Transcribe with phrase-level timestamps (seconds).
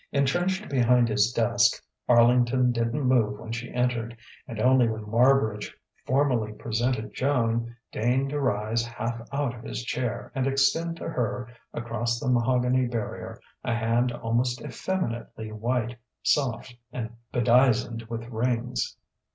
[0.11, 5.75] Entrenched behind his desk, Arlington didn't move when she entered, and only when Marbridge
[6.07, 11.49] formally presented Joan deigned to rise half out of his chair and extend to her,
[11.71, 18.97] across the mahogany barrier, a hand almost effeminately white, soft, and bedizened with rings.